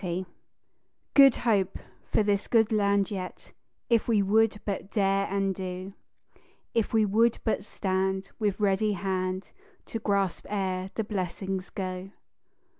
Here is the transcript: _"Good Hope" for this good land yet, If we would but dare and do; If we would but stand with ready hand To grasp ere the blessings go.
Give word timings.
_"Good 1.13 1.35
Hope" 1.35 1.77
for 2.11 2.23
this 2.23 2.47
good 2.47 2.71
land 2.71 3.11
yet, 3.11 3.51
If 3.87 4.07
we 4.07 4.23
would 4.23 4.59
but 4.65 4.89
dare 4.89 5.27
and 5.27 5.53
do; 5.53 5.93
If 6.73 6.91
we 6.91 7.05
would 7.05 7.37
but 7.43 7.63
stand 7.63 8.31
with 8.39 8.59
ready 8.59 8.93
hand 8.93 9.51
To 9.85 9.99
grasp 9.99 10.47
ere 10.49 10.89
the 10.95 11.03
blessings 11.03 11.69
go. 11.69 12.09